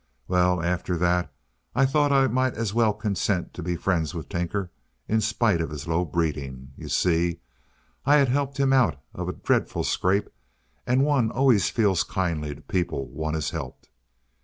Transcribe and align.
Well, 0.27 0.63
after 0.63 0.97
that 0.97 1.31
I 1.75 1.85
thought 1.85 2.11
I 2.11 2.25
might 2.25 2.55
as 2.55 2.73
well 2.73 2.91
consent 2.91 3.53
to 3.53 3.61
be 3.61 3.75
friends 3.75 4.15
with 4.15 4.29
Tinker, 4.29 4.71
in 5.07 5.21
spite 5.21 5.61
of 5.61 5.69
his 5.69 5.87
low 5.87 6.05
breeding. 6.05 6.71
You 6.75 6.89
see, 6.89 7.39
I 8.03 8.15
had 8.15 8.27
helped 8.29 8.57
him 8.59 8.73
out 8.73 8.99
of 9.13 9.29
a 9.29 9.33
dreadful 9.33 9.83
scrape, 9.83 10.31
and 10.87 11.05
one 11.05 11.29
always 11.29 11.69
feels 11.69 12.01
kindly 12.03 12.55
to 12.55 12.61
people 12.61 13.09
one 13.11 13.35
has 13.35 13.51
helped. 13.51 13.91